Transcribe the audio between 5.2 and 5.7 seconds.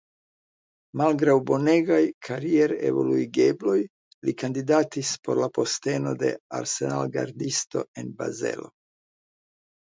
por la